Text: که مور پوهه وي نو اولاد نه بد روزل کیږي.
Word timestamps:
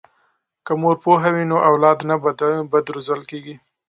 که 0.65 0.71
مور 0.81 0.95
پوهه 1.03 1.29
وي 1.35 1.43
نو 1.51 1.57
اولاد 1.69 1.97
نه 2.09 2.15
بد 2.71 2.85
روزل 2.95 3.21
کیږي. 3.31 3.55